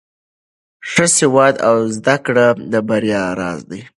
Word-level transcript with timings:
ښه 0.89 1.05
سواد 1.17 1.55
او 1.69 1.75
زده 1.95 2.15
کړه 2.25 2.47
د 2.71 2.73
بریا 2.87 3.23
راز 3.39 3.61
دی. 3.69 3.81